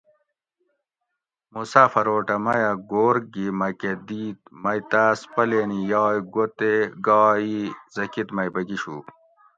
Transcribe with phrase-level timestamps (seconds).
[1.53, 6.71] مسافروٹہ میہ گھور گی مکہ دیت مئی تاس پلینی یائی گو تے
[7.05, 7.59] گائے ای
[7.95, 8.97] زکیت مئی بگیشو